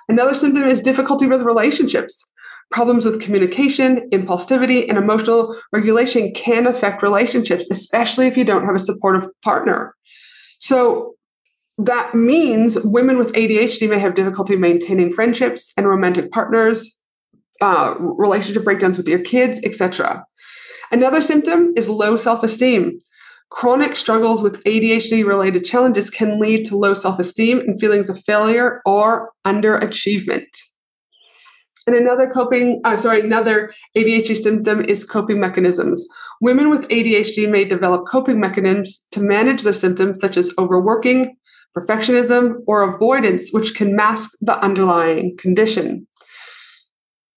Another 0.09 0.33
symptom 0.33 0.63
is 0.63 0.81
difficulty 0.81 1.27
with 1.27 1.41
relationships. 1.41 2.23
Problems 2.71 3.05
with 3.05 3.21
communication, 3.21 4.09
impulsivity, 4.11 4.87
and 4.89 4.97
emotional 4.97 5.55
regulation 5.71 6.31
can 6.33 6.65
affect 6.65 7.03
relationships, 7.03 7.67
especially 7.69 8.25
if 8.25 8.35
you 8.35 8.43
don't 8.43 8.65
have 8.65 8.75
a 8.75 8.79
supportive 8.79 9.29
partner. 9.43 9.93
So, 10.59 11.13
that 11.79 12.13
means 12.13 12.77
women 12.83 13.17
with 13.17 13.33
ADHD 13.33 13.89
may 13.89 13.97
have 13.97 14.13
difficulty 14.13 14.55
maintaining 14.55 15.11
friendships 15.11 15.71
and 15.75 15.87
romantic 15.87 16.31
partners, 16.31 17.01
uh, 17.61 17.95
relationship 17.97 18.63
breakdowns 18.63 18.97
with 18.97 19.07
your 19.07 19.19
kids, 19.19 19.59
etc. 19.63 20.23
Another 20.93 21.21
symptom 21.21 21.73
is 21.75 21.89
low 21.89 22.15
self 22.15 22.43
esteem. 22.43 22.99
Chronic 23.49 23.95
struggles 23.95 24.43
with 24.43 24.63
ADHD 24.63 25.25
related 25.25 25.65
challenges 25.65 26.11
can 26.11 26.39
lead 26.39 26.67
to 26.67 26.77
low 26.77 26.93
self 26.93 27.17
esteem 27.17 27.61
and 27.61 27.79
feelings 27.79 28.09
of 28.09 28.23
failure 28.23 28.79
or 28.85 29.31
underachievement. 29.43 30.45
And 31.87 31.95
another 31.95 32.29
coping, 32.29 32.79
uh, 32.83 32.95
sorry, 32.95 33.21
another 33.21 33.73
ADHD 33.97 34.37
symptom 34.37 34.85
is 34.85 35.03
coping 35.03 35.39
mechanisms. 35.39 36.07
Women 36.41 36.69
with 36.69 36.87
ADHD 36.89 37.49
may 37.49 37.65
develop 37.65 38.05
coping 38.05 38.39
mechanisms 38.39 39.07
to 39.13 39.19
manage 39.19 39.63
their 39.63 39.73
symptoms, 39.73 40.19
such 40.19 40.37
as 40.37 40.53
overworking, 40.59 41.35
perfectionism, 41.75 42.57
or 42.67 42.83
avoidance, 42.83 43.49
which 43.49 43.73
can 43.73 43.95
mask 43.95 44.29
the 44.41 44.63
underlying 44.63 45.35
condition. 45.37 46.05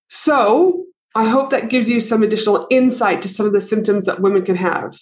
So, 0.09 0.87
I 1.17 1.25
hope 1.25 1.51
that 1.51 1.71
gives 1.71 1.89
you 1.89 1.99
some 1.99 2.23
additional 2.23 2.67
insight 2.71 3.23
to 3.23 3.29
some 3.29 3.47
of 3.47 3.53
the 3.53 3.61
symptoms 3.61 4.05
that 4.05 4.21
women 4.21 4.45
can 4.45 4.57
have. 4.57 4.99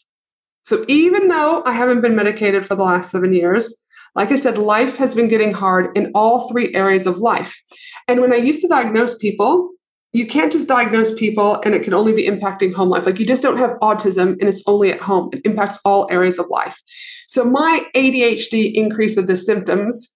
So, 0.62 0.85
even 0.88 1.28
though 1.28 1.62
I 1.66 1.73
haven't 1.73 2.00
been 2.00 2.16
medicated 2.16 2.64
for 2.64 2.75
the 2.75 2.85
last 2.85 3.11
seven 3.11 3.33
years, 3.33 3.85
like 4.14 4.30
I 4.30 4.37
said, 4.37 4.56
life 4.56 4.97
has 4.97 5.14
been 5.14 5.28
getting 5.28 5.52
hard 5.52 5.97
in 5.97 6.12
all 6.14 6.49
three 6.49 6.73
areas 6.75 7.06
of 7.06 7.18
life. 7.18 7.61
And 8.06 8.21
when 8.21 8.33
I 8.33 8.37
used 8.37 8.62
to 8.62 8.68
diagnose 8.68 9.18
people, 9.18 9.71
you 10.12 10.25
can't 10.25 10.52
just 10.52 10.68
diagnose 10.68 11.12
people 11.12 11.61
and 11.64 11.75
it 11.75 11.83
can 11.83 11.92
only 11.92 12.12
be 12.12 12.26
impacting 12.26 12.73
home 12.73 12.88
life. 12.88 13.04
Like 13.04 13.18
you 13.18 13.26
just 13.26 13.42
don't 13.42 13.59
have 13.59 13.73
autism 13.83 14.33
and 14.38 14.44
it's 14.44 14.62
only 14.68 14.92
at 14.92 15.00
home. 15.00 15.30
It 15.33 15.40
impacts 15.44 15.80
all 15.85 16.06
areas 16.09 16.38
of 16.38 16.47
life. 16.49 16.80
So 17.26 17.44
my 17.44 17.85
ADHD 17.97 18.73
increase 18.73 19.16
of 19.16 19.26
the 19.26 19.37
symptoms 19.37 20.13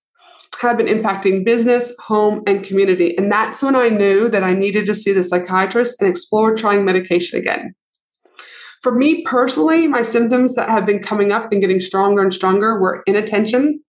had 0.60 0.76
been 0.76 0.86
impacting 0.86 1.44
business, 1.44 1.94
home, 1.98 2.42
and 2.46 2.64
community. 2.64 3.16
And 3.16 3.30
that's 3.30 3.62
when 3.62 3.76
I 3.76 3.88
knew 3.88 4.28
that 4.28 4.44
I 4.44 4.54
needed 4.54 4.86
to 4.86 4.94
see 4.94 5.12
the 5.12 5.22
psychiatrist 5.22 6.00
and 6.00 6.10
explore 6.10 6.54
trying 6.54 6.84
medication 6.84 7.38
again. 7.38 7.74
For 8.82 8.94
me 8.94 9.22
personally, 9.24 9.88
my 9.88 10.02
symptoms 10.02 10.54
that 10.54 10.68
have 10.68 10.86
been 10.86 11.00
coming 11.00 11.32
up 11.32 11.50
and 11.50 11.60
getting 11.60 11.80
stronger 11.80 12.22
and 12.22 12.32
stronger 12.32 12.80
were 12.80 13.02
inattention, 13.06 13.80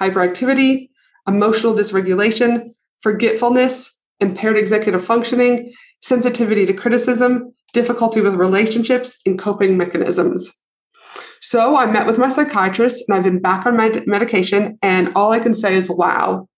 hyperactivity, 0.00 0.90
emotional 1.26 1.74
dysregulation, 1.74 2.70
forgetfulness, 3.00 4.02
impaired 4.20 4.56
executive 4.56 5.04
functioning, 5.04 5.72
sensitivity 6.00 6.66
to 6.66 6.74
criticism, 6.74 7.52
difficulty 7.72 8.20
with 8.20 8.34
relationships, 8.34 9.20
and 9.24 9.38
coping 9.38 9.76
mechanisms. 9.76 10.63
So 11.44 11.76
I 11.76 11.84
met 11.84 12.06
with 12.06 12.16
my 12.16 12.30
psychiatrist 12.30 13.04
and 13.06 13.14
I've 13.14 13.22
been 13.22 13.38
back 13.38 13.66
on 13.66 13.76
my 13.76 14.02
medication, 14.06 14.78
and 14.82 15.12
all 15.14 15.30
I 15.30 15.40
can 15.40 15.52
say 15.52 15.74
is 15.74 15.90
wow. 15.90 16.48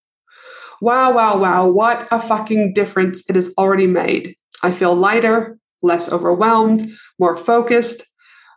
Wow, 0.80 1.12
wow, 1.12 1.36
wow, 1.38 1.66
what 1.66 2.06
a 2.12 2.20
fucking 2.20 2.72
difference 2.72 3.28
it 3.28 3.34
has 3.34 3.52
already 3.58 3.88
made. 3.88 4.36
I 4.62 4.70
feel 4.70 4.94
lighter, 4.94 5.58
less 5.82 6.12
overwhelmed, 6.12 6.88
more 7.18 7.36
focused. 7.36 8.04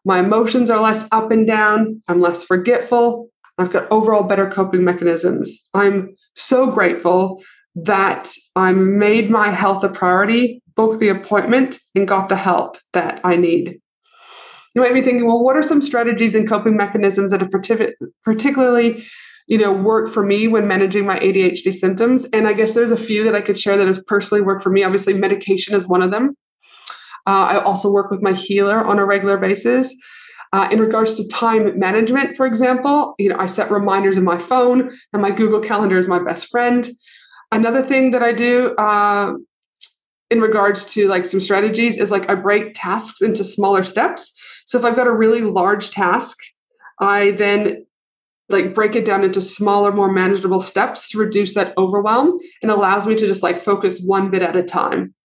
My 0.06 0.20
emotions 0.20 0.70
are 0.70 0.80
less 0.80 1.08
up 1.12 1.32
and 1.32 1.48
down. 1.48 2.04
I'm 2.08 2.22
less 2.22 2.44
forgetful. 2.44 3.30
I've 3.58 3.74
got 3.74 3.92
overall 3.92 4.22
better 4.22 4.52
coping 4.52 4.84
mechanisms. 4.84 5.68
I'm 5.74 6.16
so 6.36 6.68
grateful 6.68 7.42
that 7.74 8.32
I 8.56 8.74
made 8.74 9.32
my 9.32 9.50
health 9.50 9.84
a 9.84 9.90
priority, 9.90 10.62
booked 10.76 11.00
the 11.00 11.10
appointment, 11.10 11.80
and 11.96 12.08
got 12.08 12.30
the 12.30 12.36
help 12.36 12.78
that 12.94 13.20
I 13.24 13.36
need. 13.36 13.82
You 14.80 14.86
might 14.86 14.94
be 14.94 15.02
thinking, 15.02 15.28
well, 15.28 15.44
what 15.44 15.58
are 15.58 15.62
some 15.62 15.82
strategies 15.82 16.36
and 16.36 16.48
coping 16.48 16.78
mechanisms 16.78 17.32
that 17.32 17.42
have 17.42 17.50
particularly 18.24 19.04
you 19.48 19.58
know 19.58 19.74
worked 19.74 20.14
for 20.14 20.26
me 20.26 20.48
when 20.48 20.70
managing 20.70 21.06
my 21.06 21.20
ADHD 21.20 21.74
symptoms? 21.74 22.24
And 22.32 22.48
I 22.48 22.54
guess 22.54 22.76
there's 22.76 22.92
a 22.92 22.96
few 22.96 23.26
that 23.26 23.36
I 23.36 23.42
could 23.42 23.60
share 23.60 23.76
that 23.76 23.90
have 23.90 24.06
personally 24.06 24.42
worked 24.42 24.64
for 24.64 24.70
me. 24.70 24.86
Obviously, 24.86 25.16
medication 25.16 25.76
is 25.76 25.86
one 25.86 26.02
of 26.02 26.12
them. 26.12 26.38
Uh, 27.28 27.50
I 27.52 27.62
also 27.62 27.92
work 27.92 28.10
with 28.10 28.22
my 28.22 28.32
healer 28.32 28.82
on 28.82 29.00
a 29.00 29.06
regular 29.06 29.38
basis. 29.38 29.94
Uh, 30.54 30.70
in 30.72 30.80
regards 30.80 31.14
to 31.16 31.28
time 31.28 31.78
management, 31.78 32.38
for 32.38 32.46
example, 32.46 33.16
you 33.20 33.28
know, 33.28 33.38
I 33.38 33.48
set 33.48 33.70
reminders 33.70 34.16
in 34.16 34.24
my 34.24 34.38
phone, 34.38 34.90
and 35.12 35.22
my 35.22 35.30
Google 35.30 35.60
Calendar 35.60 35.98
is 35.98 36.08
my 36.08 36.24
best 36.24 36.48
friend. 36.48 36.88
Another 37.52 37.82
thing 37.82 38.12
that 38.12 38.24
I 38.24 38.32
do 38.32 38.76
uh, 38.78 39.34
in 40.30 40.40
regards 40.40 40.86
to 40.94 41.10
like 41.10 41.26
some 41.26 41.42
strategies 41.42 41.98
is 41.98 42.12
like 42.12 42.30
I 42.30 42.36
break 42.36 42.72
tasks 42.76 43.22
into 43.22 43.44
smaller 43.44 43.84
steps. 43.84 44.38
So 44.70 44.78
if 44.78 44.86
I've 44.86 44.96
got 44.96 45.08
a 45.08 45.12
really 45.12 45.42
large 45.42 45.90
task, 45.90 46.38
I 47.00 47.32
then 47.32 47.88
like 48.50 48.76
break 48.76 48.96
it 48.96 49.04
down 49.04 49.24
into 49.24 49.42
smaller, 49.42 49.92
more 49.92 50.12
manageable 50.12 50.62
steps 50.62 51.10
to 51.10 51.18
reduce 51.18 51.56
that 51.56 51.76
overwhelm 51.76 52.38
and 52.62 52.70
allows 52.70 53.08
me 53.08 53.16
to 53.16 53.26
just 53.26 53.42
like 53.42 53.60
focus 53.60 54.00
one 54.06 54.30
bit 54.30 54.44
at 54.44 54.56
a 54.56 54.62
time. 54.62 55.16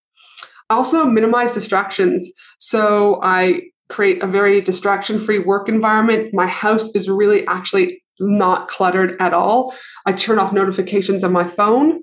I 0.71 0.73
also 0.73 1.05
minimize 1.05 1.53
distractions. 1.53 2.27
So 2.57 3.19
I 3.21 3.61
create 3.89 4.23
a 4.23 4.27
very 4.27 4.61
distraction 4.61 5.19
free 5.19 5.37
work 5.37 5.69
environment. 5.69 6.33
My 6.33 6.47
house 6.47 6.95
is 6.95 7.07
really 7.07 7.45
actually 7.45 8.01
not 8.19 8.67
cluttered 8.67 9.15
at 9.19 9.35
all. 9.35 9.75
I 10.07 10.13
turn 10.13 10.39
off 10.39 10.53
notifications 10.53 11.23
on 11.23 11.31
my 11.31 11.43
phone. 11.43 11.99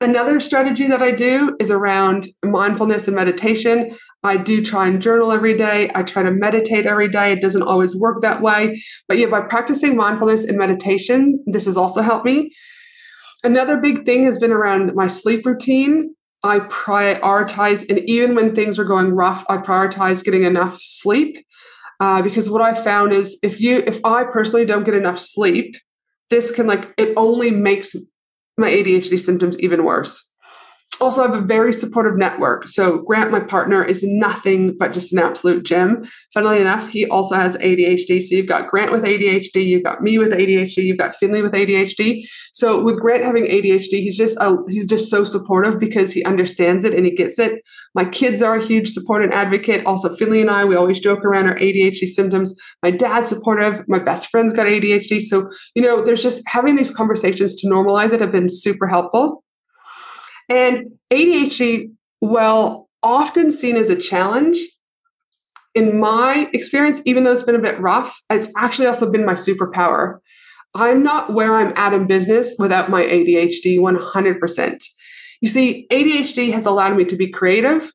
Another 0.00 0.40
strategy 0.40 0.86
that 0.88 1.00
I 1.00 1.10
do 1.10 1.56
is 1.58 1.70
around 1.70 2.26
mindfulness 2.44 3.08
and 3.08 3.16
meditation. 3.16 3.92
I 4.22 4.36
do 4.36 4.62
try 4.62 4.86
and 4.86 5.00
journal 5.00 5.32
every 5.32 5.56
day. 5.56 5.90
I 5.94 6.02
try 6.02 6.22
to 6.22 6.30
meditate 6.30 6.84
every 6.84 7.08
day. 7.08 7.32
It 7.32 7.40
doesn't 7.40 7.62
always 7.62 7.96
work 7.96 8.20
that 8.20 8.42
way. 8.42 8.78
But 9.08 9.16
yeah, 9.16 9.26
by 9.26 9.40
practicing 9.40 9.96
mindfulness 9.96 10.44
and 10.44 10.58
meditation, 10.58 11.42
this 11.46 11.64
has 11.64 11.78
also 11.78 12.02
helped 12.02 12.26
me. 12.26 12.50
Another 13.42 13.78
big 13.78 14.04
thing 14.04 14.24
has 14.24 14.38
been 14.38 14.52
around 14.52 14.94
my 14.94 15.06
sleep 15.06 15.46
routine. 15.46 16.14
I 16.42 16.60
prioritize, 16.60 17.88
and 17.88 18.00
even 18.00 18.34
when 18.34 18.54
things 18.54 18.78
are 18.78 18.84
going 18.84 19.12
rough, 19.12 19.46
I 19.48 19.56
prioritize 19.56 20.22
getting 20.22 20.44
enough 20.44 20.78
sleep. 20.78 21.38
Uh, 22.00 22.20
because 22.20 22.50
what 22.50 22.60
I 22.60 22.74
found 22.74 23.14
is 23.14 23.38
if 23.42 23.58
you, 23.60 23.82
if 23.86 24.04
I 24.04 24.24
personally 24.24 24.66
don't 24.66 24.84
get 24.84 24.94
enough 24.94 25.18
sleep, 25.18 25.74
this 26.28 26.52
can 26.52 26.66
like, 26.66 26.92
it 26.98 27.14
only 27.16 27.50
makes 27.50 27.96
my 28.56 28.70
ADHD 28.70 29.18
symptoms 29.18 29.58
even 29.60 29.84
worse 29.84 30.35
also 31.00 31.22
have 31.22 31.34
a 31.34 31.40
very 31.40 31.72
supportive 31.72 32.16
network. 32.16 32.68
So 32.68 32.98
Grant, 32.98 33.30
my 33.30 33.40
partner, 33.40 33.84
is 33.84 34.02
nothing 34.04 34.76
but 34.76 34.92
just 34.92 35.12
an 35.12 35.18
absolute 35.18 35.64
gem. 35.64 36.04
Funnily 36.32 36.60
enough, 36.60 36.88
he 36.88 37.06
also 37.06 37.34
has 37.34 37.56
ADHD. 37.58 38.20
So 38.20 38.34
you've 38.34 38.46
got 38.46 38.68
Grant 38.68 38.92
with 38.92 39.04
ADHD, 39.04 39.64
you've 39.64 39.84
got 39.84 40.02
me 40.02 40.18
with 40.18 40.32
ADHD, 40.32 40.78
you've 40.78 40.98
got 40.98 41.16
Finley 41.16 41.42
with 41.42 41.52
ADHD. 41.52 42.22
So 42.52 42.82
with 42.82 43.00
Grant 43.00 43.24
having 43.24 43.44
ADHD, 43.44 44.00
he's 44.00 44.16
just 44.16 44.36
a, 44.40 44.56
he's 44.68 44.86
just 44.86 45.10
so 45.10 45.24
supportive 45.24 45.78
because 45.78 46.12
he 46.12 46.24
understands 46.24 46.84
it 46.84 46.94
and 46.94 47.04
he 47.04 47.12
gets 47.12 47.38
it. 47.38 47.62
My 47.94 48.04
kids 48.04 48.42
are 48.42 48.56
a 48.56 48.64
huge 48.64 48.88
support 48.88 49.22
and 49.22 49.32
advocate. 49.32 49.84
Also, 49.86 50.14
Finley 50.16 50.40
and 50.40 50.50
I, 50.50 50.64
we 50.64 50.76
always 50.76 51.00
joke 51.00 51.24
around 51.24 51.46
our 51.46 51.56
ADHD 51.56 52.06
symptoms. 52.06 52.54
My 52.82 52.90
dad's 52.90 53.28
supportive. 53.28 53.82
My 53.88 53.98
best 53.98 54.28
friend's 54.28 54.52
got 54.52 54.66
ADHD. 54.66 55.20
So 55.20 55.48
you 55.74 55.82
know, 55.82 56.02
there's 56.02 56.22
just 56.22 56.46
having 56.48 56.76
these 56.76 56.90
conversations 56.90 57.54
to 57.56 57.66
normalize 57.68 58.12
it 58.12 58.20
have 58.20 58.32
been 58.32 58.50
super 58.50 58.86
helpful. 58.86 59.44
And 60.48 60.92
ADHD, 61.12 61.90
well, 62.20 62.88
often 63.02 63.52
seen 63.52 63.76
as 63.76 63.90
a 63.90 63.96
challenge, 63.96 64.58
in 65.74 66.00
my 66.00 66.48
experience, 66.54 67.02
even 67.04 67.24
though 67.24 67.32
it's 67.32 67.42
been 67.42 67.54
a 67.54 67.60
bit 67.60 67.78
rough, 67.80 68.18
it's 68.30 68.50
actually 68.56 68.86
also 68.86 69.12
been 69.12 69.26
my 69.26 69.34
superpower. 69.34 70.18
I'm 70.74 71.02
not 71.02 71.32
where 71.32 71.56
I'm 71.56 71.72
at 71.76 71.92
in 71.92 72.06
business 72.06 72.56
without 72.58 72.88
my 72.88 73.02
ADHD 73.02 73.78
100%. 73.78 74.84
You 75.42 75.48
see, 75.48 75.86
ADHD 75.92 76.52
has 76.52 76.64
allowed 76.64 76.96
me 76.96 77.04
to 77.04 77.16
be 77.16 77.28
creative, 77.28 77.92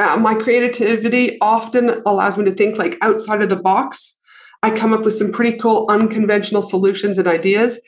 uh, 0.00 0.16
my 0.16 0.34
creativity 0.34 1.36
often 1.42 2.02
allows 2.06 2.38
me 2.38 2.44
to 2.46 2.52
think 2.52 2.78
like 2.78 2.96
outside 3.02 3.42
of 3.42 3.50
the 3.50 3.56
box. 3.56 4.18
I 4.62 4.74
come 4.74 4.94
up 4.94 5.02
with 5.02 5.14
some 5.14 5.30
pretty 5.30 5.58
cool 5.58 5.86
unconventional 5.90 6.62
solutions 6.62 7.18
and 7.18 7.28
ideas 7.28 7.78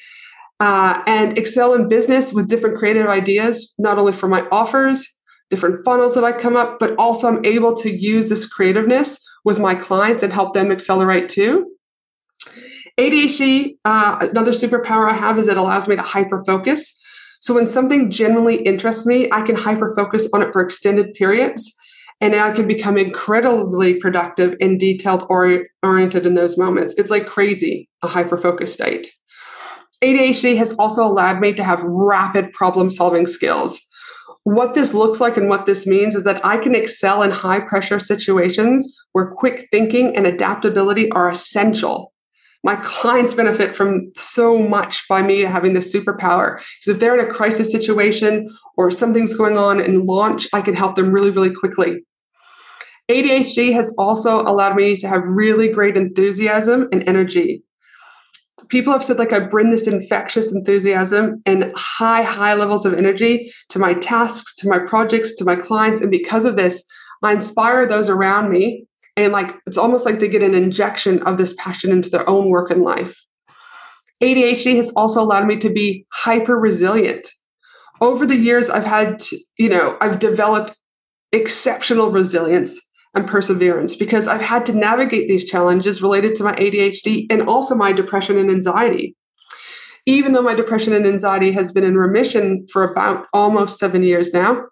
uh, 0.63 1.03
and 1.09 1.37
excel 1.37 1.75
in 1.75 1.89
business 1.89 2.33
with 2.33 2.47
different 2.47 2.79
creative 2.79 3.09
ideas, 3.09 3.75
not 3.81 3.99
only 3.99 4.13
for 4.13 4.29
my 4.29 4.47
offers, 4.53 5.05
different 5.51 5.85
funnels 5.85 6.15
that 6.15 6.23
I 6.23 6.31
come 6.31 6.55
up, 6.55 6.79
but 6.79 6.95
also 6.99 7.27
I'm 7.27 7.45
able 7.45 7.75
to 7.79 7.91
use 7.91 8.29
this 8.29 8.47
creativeness 8.47 9.21
with 9.45 9.59
my 9.59 9.75
clients 9.75 10.23
and 10.23 10.33
help 10.33 10.55
them 10.55 10.71
accelerate 10.71 11.29
too. 11.29 11.69
ADHD, 12.97 13.73
uh, 13.85 14.29
another 14.31 14.53
superpower 14.53 15.11
I 15.11 15.15
have 15.15 15.37
is 15.37 15.49
it 15.49 15.57
allows 15.57 15.89
me 15.89 15.97
to 15.97 16.03
hyper 16.03 16.45
focus. 16.47 16.97
So 17.41 17.55
when 17.55 17.67
something 17.67 18.09
genuinely 18.09 18.63
interests 18.63 19.05
me, 19.05 19.29
I 19.33 19.43
can 19.43 19.57
hyper 19.57 19.93
focus 19.97 20.29
on 20.33 20.43
it 20.43 20.53
for 20.53 20.63
extended 20.63 21.13
periods 21.15 21.75
and 22.21 22.37
I 22.37 22.53
can 22.53 22.69
become 22.69 22.97
incredibly 22.97 23.95
productive 23.95 24.55
and 24.61 24.79
detailed 24.79 25.27
ori- 25.29 25.67
oriented 25.83 26.25
in 26.25 26.35
those 26.35 26.57
moments. 26.57 26.95
It's 26.97 27.11
like 27.11 27.27
crazy, 27.27 27.89
a 28.03 28.07
hyper 28.07 28.39
focus 28.39 28.73
state. 28.73 29.13
ADHD 30.03 30.57
has 30.57 30.73
also 30.75 31.05
allowed 31.05 31.41
me 31.41 31.53
to 31.53 31.63
have 31.63 31.83
rapid 31.83 32.53
problem 32.53 32.91
solving 32.91 33.27
skills. 33.27 33.81
What 34.45 34.75
this 34.75 34.93
looks 34.93 35.21
like 35.21 35.37
and 35.37 35.49
what 35.49 35.67
this 35.67 35.87
means 35.87 36.17
is 36.17 36.25
that 36.25 36.45
I 36.45 36.59
can 36.59 36.75
excel 36.75 37.23
in 37.23 37.31
high 37.31 37.61
pressure 37.61 38.01
situations 38.01 38.99
where 39.13 39.31
quick 39.33 39.69
thinking 39.71 40.17
and 40.17 40.27
adaptability 40.27 41.11
are 41.13 41.31
essential. 41.31 42.13
My 42.65 42.77
clients 42.77 43.35
benefit 43.35 43.75
from 43.75 44.11
so 44.17 44.59
much 44.59 45.07
by 45.09 45.23
me 45.23 45.41
having 45.41 45.75
this 45.75 45.95
superpower. 45.95 46.57
Because 46.57 46.89
if 46.89 46.99
they're 46.99 47.19
in 47.19 47.25
a 47.25 47.33
crisis 47.33 47.71
situation 47.71 48.49
or 48.77 48.91
something's 48.91 49.37
going 49.37 49.59
on 49.59 49.81
in 49.81 50.07
launch, 50.07 50.49
I 50.53 50.63
can 50.63 50.75
help 50.75 50.97
them 50.97 51.13
really, 51.13 51.31
really 51.31 51.53
quickly. 51.53 52.05
ADHD 53.11 53.73
has 53.75 53.95
also 53.99 54.43
allowed 54.43 54.77
me 54.77 54.97
to 54.97 55.09
have 55.09 55.23
really 55.25 55.69
great 55.69 55.97
enthusiasm 55.97 56.89
and 56.93 57.09
energy 57.09 57.63
people 58.73 58.91
have 58.91 59.05
said 59.05 59.19
like 59.19 59.35
I 59.35 59.39
bring 59.39 59.71
this 59.71 59.87
infectious 59.87 60.51
enthusiasm 60.51 61.43
and 61.45 61.71
high, 61.77 62.23
high 62.23 62.55
levels 62.55 62.87
of 62.87 62.95
energy 62.95 63.53
to 63.69 63.79
my 63.79 63.93
tasks, 63.93 64.57
to 64.57 64.69
my 64.69 64.79
projects, 64.79 65.37
to 65.37 65.45
my 65.45 65.57
clients. 65.57 66.01
And 66.01 66.11
because 66.11 66.47
of 66.47 66.57
this, 66.57 66.83
I 67.23 67.33
inspire 67.33 67.87
those 67.87 68.09
around 68.09 68.51
me. 68.51 68.87
And 69.15 69.31
like 69.31 69.55
it's 69.67 69.77
almost 69.77 70.07
like 70.07 70.21
they 70.21 70.29
get 70.29 70.43
an 70.43 70.55
injection 70.55 71.23
of 71.25 71.37
this 71.37 71.55
passion 71.59 71.93
into 71.93 72.09
their 72.09 72.29
own 72.29 72.49
work 72.49 72.71
and 72.71 72.83
life. 72.83 73.15
ADHD 74.23 74.77
has 74.77 74.91
also 74.97 75.21
allowed 75.21 75.47
me 75.47 75.59
to 75.59 75.69
be 75.69 76.07
hyper 76.11 76.59
resilient. 76.59 77.29
Over 78.01 78.25
the 78.25 78.37
years, 78.37 78.71
I've 78.71 78.87
had, 78.87 79.23
you 79.59 79.69
know, 79.69 79.99
I've 80.01 80.19
developed 80.19 80.81
exceptional 81.31 82.11
resilience 82.11 82.81
and 83.15 83.29
perseverance 83.29 83.95
because 83.95 84.27
I've 84.27 84.41
had 84.41 84.65
to 84.67 84.77
navigate 84.77 85.29
these 85.29 85.45
challenges 85.45 86.03
related 86.03 86.35
to 86.37 86.45
my 86.45 86.55
ADHD 86.55 87.27
and 87.31 87.43
also 87.43 87.75
my 87.75 87.93
depression 87.93 88.39
and 88.39 88.51
anxiety. 88.51 89.17
Even 90.07 90.33
though 90.33 90.43
my 90.43 90.55
depression 90.55 90.93
and 90.93 91.07
anxiety 91.07 91.53
has 91.53 91.73
been 91.73 91.85
in 91.85 91.97
remission 91.97 92.67
for 92.73 92.91
about 92.91 93.27
almost 93.33 93.79
seven 93.79 94.03
years 94.03 94.33
now, 94.33 94.65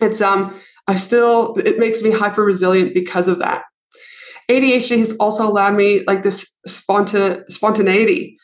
it's 0.00 0.20
um 0.20 0.54
I 0.86 0.96
still 0.96 1.56
it 1.56 1.78
makes 1.78 2.02
me 2.02 2.10
hyper 2.10 2.44
resilient 2.44 2.94
because 2.94 3.28
of 3.28 3.38
that. 3.40 3.64
ADHD 4.50 4.98
has 4.98 5.16
also 5.18 5.46
allowed 5.46 5.74
me 5.74 6.02
like 6.06 6.22
this 6.22 6.58
sponta- 6.66 7.44
spontaneity. 7.48 8.36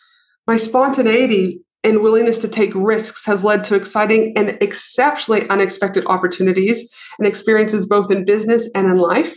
My 0.46 0.56
spontaneity 0.56 1.60
and 1.88 2.00
willingness 2.00 2.38
to 2.38 2.48
take 2.48 2.74
risks 2.74 3.24
has 3.26 3.42
led 3.42 3.64
to 3.64 3.74
exciting 3.74 4.32
and 4.36 4.58
exceptionally 4.60 5.48
unexpected 5.48 6.04
opportunities 6.06 6.92
and 7.18 7.26
experiences 7.26 7.86
both 7.86 8.10
in 8.10 8.24
business 8.24 8.70
and 8.74 8.86
in 8.86 8.96
life. 8.96 9.36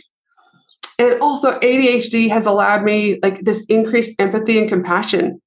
And 0.98 1.20
also 1.20 1.58
ADHD 1.60 2.28
has 2.28 2.46
allowed 2.46 2.84
me 2.84 3.18
like 3.22 3.40
this 3.40 3.64
increased 3.66 4.20
empathy 4.20 4.58
and 4.58 4.68
compassion. 4.68 5.40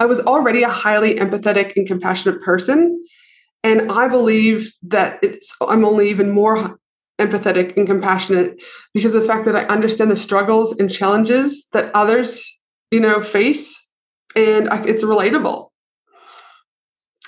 I 0.00 0.06
was 0.06 0.20
already 0.20 0.62
a 0.62 0.68
highly 0.68 1.14
empathetic 1.16 1.76
and 1.76 1.86
compassionate 1.86 2.42
person 2.42 3.00
and 3.62 3.92
I 3.92 4.08
believe 4.08 4.72
that 4.82 5.18
it's 5.22 5.54
I'm 5.60 5.84
only 5.84 6.08
even 6.10 6.30
more 6.30 6.78
empathetic 7.18 7.76
and 7.76 7.86
compassionate 7.86 8.62
because 8.94 9.14
of 9.14 9.20
the 9.20 9.28
fact 9.28 9.44
that 9.44 9.56
I 9.56 9.64
understand 9.64 10.10
the 10.10 10.16
struggles 10.16 10.78
and 10.78 10.90
challenges 10.90 11.68
that 11.72 11.94
others, 11.94 12.60
you 12.90 13.00
know, 13.00 13.20
face 13.20 13.76
and 14.34 14.68
it's 14.86 15.04
relatable. 15.04 15.69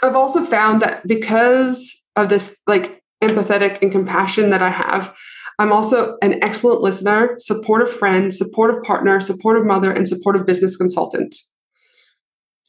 I've 0.02 0.16
also 0.16 0.44
found 0.44 0.80
that 0.80 1.06
because 1.06 2.04
of 2.16 2.28
this 2.28 2.58
like 2.66 3.02
empathetic 3.22 3.80
and 3.82 3.92
compassion 3.92 4.50
that 4.50 4.62
I 4.62 4.70
have, 4.70 5.16
I'm 5.58 5.72
also 5.72 6.16
an 6.22 6.42
excellent 6.42 6.80
listener, 6.80 7.34
supportive 7.38 7.92
friend, 7.92 8.32
supportive 8.32 8.82
partner, 8.82 9.20
supportive 9.20 9.64
mother, 9.64 9.92
and 9.92 10.08
supportive 10.08 10.44
business 10.44 10.76
consultant. 10.76 11.36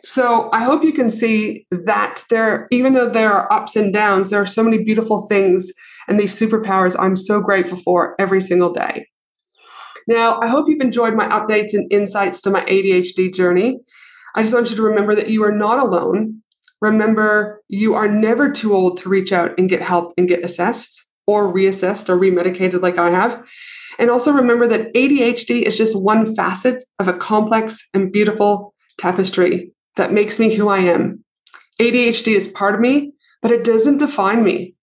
So 0.03 0.49
I 0.51 0.63
hope 0.63 0.83
you 0.83 0.93
can 0.93 1.09
see 1.09 1.65
that 1.71 2.23
there, 2.29 2.67
even 2.71 2.93
though 2.93 3.09
there 3.09 3.31
are 3.31 3.51
ups 3.51 3.75
and 3.75 3.93
downs, 3.93 4.29
there 4.29 4.41
are 4.41 4.45
so 4.45 4.61
many 4.61 4.83
beautiful 4.83 5.25
things 5.27 5.71
and 6.07 6.19
these 6.19 6.37
superpowers 6.37 6.95
I'm 6.99 7.15
so 7.15 7.41
grateful 7.41 7.77
for 7.77 8.15
every 8.19 8.41
single 8.41 8.73
day. 8.73 9.07
Now, 10.07 10.39
I 10.41 10.47
hope 10.47 10.65
you've 10.67 10.81
enjoyed 10.81 11.15
my 11.15 11.27
updates 11.29 11.73
and 11.73 11.91
insights 11.91 12.41
to 12.41 12.49
my 12.49 12.61
ADHD 12.65 13.33
journey. 13.33 13.79
I 14.35 14.41
just 14.41 14.53
want 14.53 14.69
you 14.69 14.75
to 14.75 14.83
remember 14.83 15.15
that 15.15 15.29
you 15.29 15.43
are 15.45 15.51
not 15.51 15.79
alone 15.79 16.42
remember 16.83 17.61
you 17.69 17.95
are 17.95 18.09
never 18.09 18.51
too 18.51 18.73
old 18.73 18.97
to 18.97 19.09
reach 19.09 19.31
out 19.31 19.57
and 19.57 19.69
get 19.69 19.81
help 19.81 20.13
and 20.17 20.27
get 20.27 20.43
assessed 20.43 21.01
or 21.25 21.53
reassessed 21.53 22.09
or 22.09 22.17
remedicated 22.17 22.81
like 22.81 22.97
I 22.97 23.09
have. 23.09 23.41
And 23.97 24.09
also 24.09 24.33
remember 24.33 24.67
that 24.67 24.93
ADHD 24.93 25.61
is 25.61 25.77
just 25.77 25.99
one 25.99 26.35
facet 26.35 26.83
of 26.99 27.07
a 27.07 27.17
complex 27.17 27.87
and 27.93 28.11
beautiful 28.11 28.73
tapestry 28.97 29.71
that 29.95 30.11
makes 30.11 30.39
me 30.39 30.53
who 30.53 30.67
I 30.67 30.79
am. 30.79 31.23
ADHD 31.79 32.35
is 32.35 32.49
part 32.49 32.75
of 32.75 32.81
me, 32.81 33.13
but 33.41 33.51
it 33.51 33.63
doesn't 33.63 33.99
define 33.99 34.43
me. 34.43 34.75